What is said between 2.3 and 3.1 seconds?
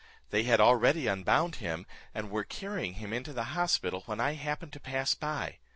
were carrying